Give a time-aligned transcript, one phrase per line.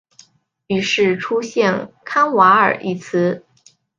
[0.65, 3.45] 于是出现康瓦尔一词。